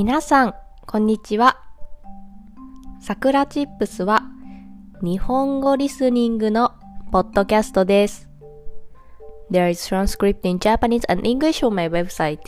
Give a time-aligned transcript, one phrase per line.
[0.00, 0.54] 皆さん、
[0.86, 1.60] こんにちは。
[3.02, 4.22] さくらチップスは
[5.02, 6.72] 日本語リスニングの
[7.12, 8.26] ポッドキャストです。
[9.50, 12.38] There is transcript in Japanese and English on my website.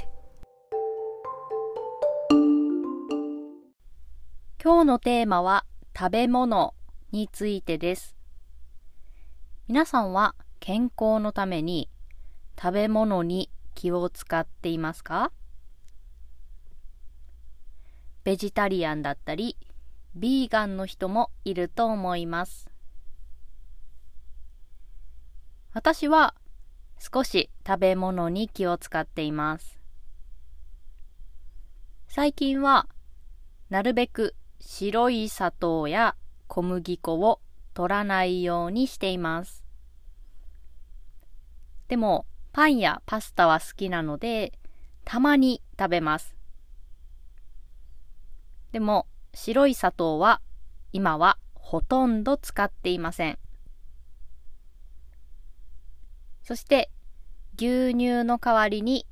[4.65, 6.73] 今日のテーマは食べ物
[7.11, 8.17] についてです。
[9.69, 11.91] 皆さんは健康のために
[12.59, 15.33] 食べ物に気を使っていますか？
[18.25, 19.57] ベジタリアンだったり、
[20.15, 22.71] ビーガンの人もいると思います。
[25.73, 26.35] 私は
[26.99, 29.81] 少し食べ物に気を使っています。
[32.07, 32.87] 最近は
[33.71, 36.15] なるべく白い砂糖や
[36.47, 37.41] 小麦粉を
[37.75, 39.65] 取らないようにしています。
[41.89, 44.53] でもパンやパスタは好きなので
[45.05, 46.37] たまに食べます。
[48.73, 50.41] でも白い砂糖は
[50.93, 53.39] 今はほとんど使っていません。
[56.43, 56.91] そして
[57.57, 59.07] 牛乳の代わりに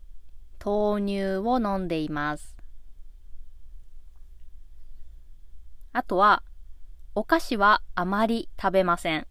[0.65, 2.57] 豆乳を飲んでいます。
[5.93, 6.43] あとは
[7.15, 9.27] お菓子はあまり食べません。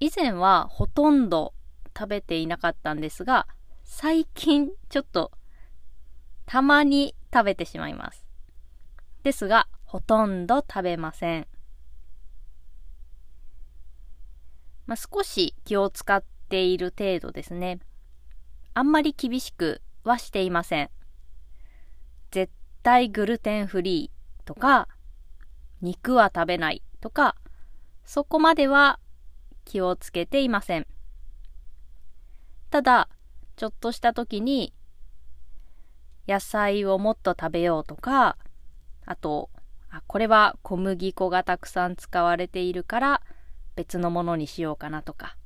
[0.00, 1.54] 以前はほとんど
[1.96, 3.46] 食べていなかったんですが、
[3.84, 5.30] 最近ちょっと
[6.44, 8.26] たまに食べてしまいます。
[9.22, 11.46] ですが、ほとんど食べません。
[14.86, 17.78] まあ、少し気を使っている程度ですね。
[18.74, 20.90] あんまり厳しくはしていません。
[22.30, 22.52] 絶
[22.82, 24.88] 対グルテンフリーとか、
[25.80, 27.36] 肉は食べないとか、
[28.04, 28.98] そこまでは
[29.64, 30.86] 気をつけていません。
[32.70, 33.08] ただ、
[33.56, 34.72] ちょっとした時に
[36.28, 38.36] 野菜をもっと食べようとか、
[39.04, 39.50] あと、
[39.90, 43.22] あこれは小麦粉がたくさん使われているから
[43.76, 45.36] 別のものにしようかなとか、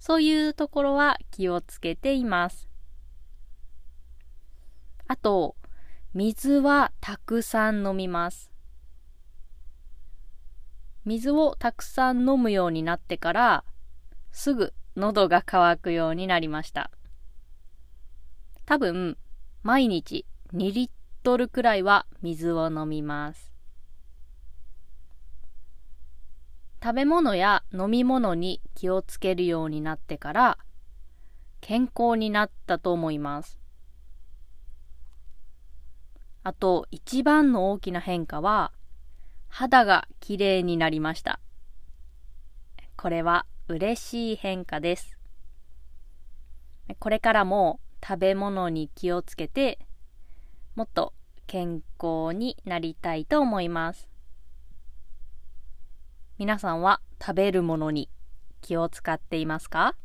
[0.00, 2.68] そういうところは気をつけています。
[5.06, 5.56] あと、
[6.14, 8.50] 水はたくさん飲みます。
[11.04, 13.64] 水をたくさん飲むようになってから、
[14.30, 16.90] すぐ喉が渇くようになりました。
[18.66, 19.16] 多分、
[19.62, 20.24] 毎日
[20.54, 20.90] 2リッ
[21.22, 23.52] トルくらいは水を飲みます。
[26.82, 30.58] 食べ物や飲み物に気をつけるようになってから
[31.60, 33.58] 健康になったと思います。
[36.44, 38.72] あと一番の大きな変化は
[39.48, 41.40] 肌がきれいになりました。
[42.96, 45.18] これは嬉しい変化です。
[47.00, 49.78] これからも食べ物に気をつけて
[50.74, 51.12] もっと
[51.46, 54.08] 健康になりたいと思います。
[56.38, 58.08] 皆さんは食べるものに
[58.60, 59.96] 気を使っていますか？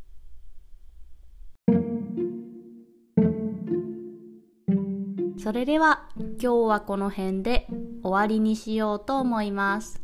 [5.38, 7.66] それでは今日はこの辺で
[8.02, 10.03] 終わりにしようと思います。